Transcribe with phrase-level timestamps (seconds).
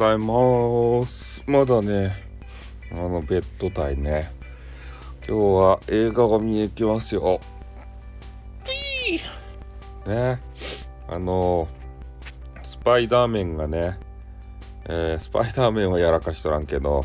[0.00, 1.44] ございます。
[1.46, 2.16] まだね
[2.90, 4.32] あのベッド帯ね。
[5.28, 7.38] 今日は映画が見に行きますよ。
[10.06, 10.40] ね。
[11.06, 11.68] あの
[12.62, 13.98] スパイダーメンがね、
[14.86, 17.04] えー、スパイダーメンはやらかしとらんけど、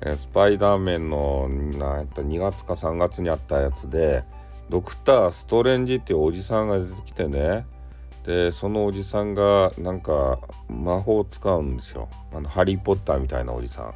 [0.00, 4.22] えー、スパイダーメンのなんやった2月か3月にあったやつで
[4.68, 7.66] ドクター・ストレンジっていうおじさんが出てきてね
[8.24, 12.08] でそのおじさんがなんか魔法を使うんですよ。
[12.32, 13.94] あのハリー・ポッターみたいなおじさん。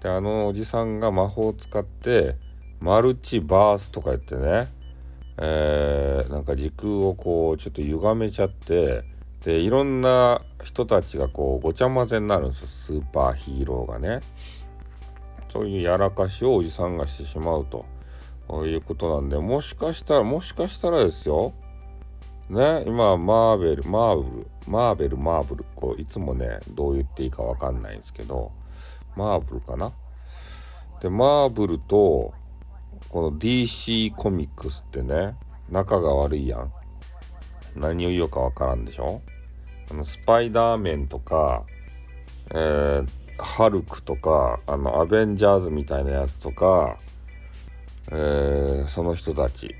[0.00, 2.36] であのおじさんが魔法を使って
[2.80, 4.68] マルチバースとか言ってね
[5.42, 9.02] えー、なんか時空をこうちょっと歪めちゃって
[9.44, 12.66] でいろんな人たちがこうごちゃ混ぜになるんですよ。
[12.68, 14.20] スーパーヒーローがね。
[15.48, 17.84] そういうやらかしをおじさんがしてしまうと。
[18.66, 21.52] いうことなんでもしかしたらもしかしたらですよ。
[22.50, 28.52] ね今マーベルマーブルマーベルマーブルこういつもねどう言っていいかわかんないんですけど
[29.16, 29.92] マーブルかな？
[31.00, 32.34] でマーブルと
[33.08, 35.34] この DC コミックスってね
[35.70, 36.72] 仲が悪いやん。
[37.76, 39.22] 何を言おうかわからんでしょ？
[39.90, 41.64] あのスパイダーメンとか、
[42.50, 46.98] えー、ハルクとかあのアベンジャーズみたいなやつとか、
[48.10, 49.74] えー、その人たち。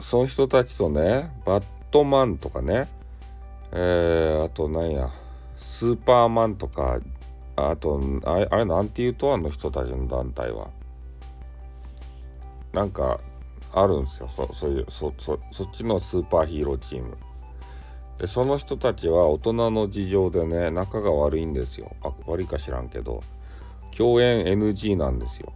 [0.00, 1.64] その人たちとねバッ
[1.94, 2.88] トマンとかね、
[3.70, 5.10] えー、あとなんや、
[5.56, 6.98] スーパーマンとか、
[7.54, 10.70] あと、あれ、あれなんていうとあの人たちの団体は。
[12.72, 13.20] なんか、
[13.72, 14.28] あるんですよ。
[14.28, 17.16] そそういうそ、そ、そっちのスーパーヒーローチーム。
[18.18, 21.94] で、その人たちは大人の事情でね、仲が悪いんですよ。
[22.02, 23.22] あ悪いか知らんけど、
[23.96, 25.52] 共演 NG なんですよ。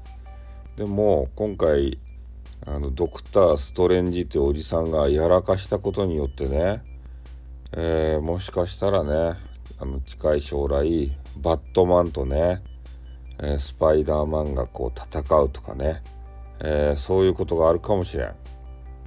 [0.77, 1.99] でも、今回、
[2.67, 6.83] あのドクター・ストレンジっていうおじさんがやらかしたことによってね、
[7.73, 9.39] えー、もしかしたらね
[9.79, 12.63] あの近い将来バットマンとね、
[13.39, 16.03] えー、スパイダーマンがこう戦うとかね、
[16.61, 18.35] えー、そういうことがあるかもしれん。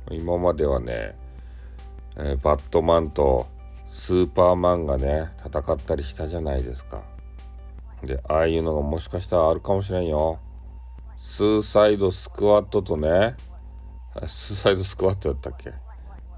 [0.09, 1.15] 今まではね、
[2.17, 3.47] えバットマンと
[3.87, 7.03] スーパーマンがね戦ったりしたじゃないですか。
[8.03, 10.39] でああいうのがもしかしたらあるかもしれんよ。
[11.23, 13.35] スーサイドスクワットとね、
[14.25, 15.71] スーサイドスクワットだったっけ？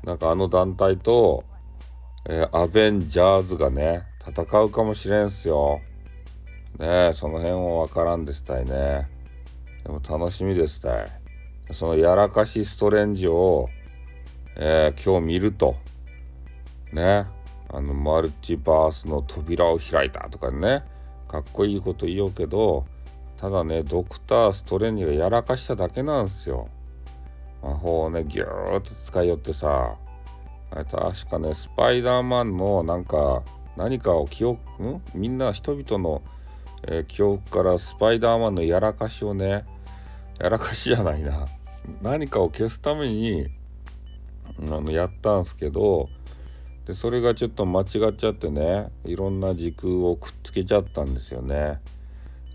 [0.03, 1.45] なんかあの団体と、
[2.29, 5.79] えー、アベンジャーズがね、戦うかもしれんすよ。
[6.79, 9.07] ねえ、その辺はわからんですたいね。
[9.85, 11.07] でも楽しみですたい。
[11.71, 13.69] そのやらかしストレンジを、
[14.57, 15.77] えー、今日見ると、
[16.91, 17.25] ね、
[17.69, 20.83] あのマルチバースの扉を開いたとかね、
[21.29, 22.85] かっこいいこと言おうけど、
[23.37, 26.69] ただね、ドクター・ストレンジがやらかしただけなんですよ。
[27.61, 29.95] 魔法をね、ギューッと使いよってさ、
[30.69, 33.43] 確かね、スパイダーマンのなんか、
[33.77, 35.01] 何かを記憶、ん？
[35.13, 36.21] みんな人々の、
[36.87, 39.65] えー、記憶からスパイダーマンのやらかしをね、
[40.39, 41.47] やらかしじゃないな。
[42.01, 43.47] 何かを消すために、
[44.59, 46.09] あのやったんすけど、
[46.85, 51.79] で、それがちょっと間違っちゃってね、いろんな時空をくっつけちゃったんですよね。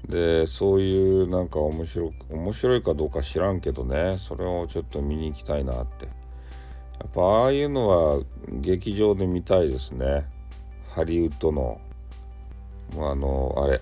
[0.09, 4.17] でそういうなんか面白く面白いかどうか知らんけどね。
[4.19, 6.07] それをちょっと見に行きたいなって。
[6.07, 6.13] や
[7.07, 10.27] っぱああいうのは劇場で見たいですね。
[10.89, 11.81] ハリウッドの
[12.97, 13.81] あのあれ。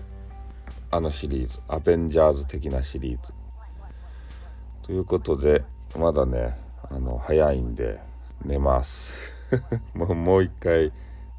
[0.91, 1.59] あのシリーズ。
[1.67, 3.33] アベンジャーズ的なシリーズ。
[4.83, 5.63] ということで
[5.97, 6.57] まだね
[6.89, 7.99] あの早いんで
[8.43, 9.13] 寝ます。
[9.95, 10.91] もうもう一回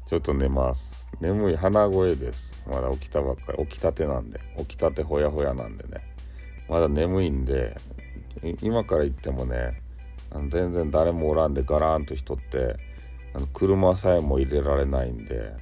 [0.09, 2.59] ちょっと寝ます眠い鼻声です。
[2.67, 3.63] まだ起きたばっかり。
[3.67, 4.39] 起きたてなんで。
[4.57, 6.01] 起きたてほやほやなんでね。
[6.67, 7.77] まだ眠いんで
[8.63, 9.79] 今から言ってもね
[10.31, 12.75] あの全然誰もおらんでガラーンと人って
[13.35, 15.53] あの車さえも入れられないんで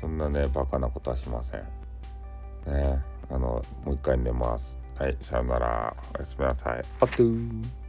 [0.00, 1.60] そんなねバカなことはしません。
[2.66, 3.00] ね。
[3.30, 4.76] あのもう一回寝ます。
[4.98, 5.94] はいさよなら。
[6.16, 6.82] おやすみなさい。
[7.00, 7.83] あっとー。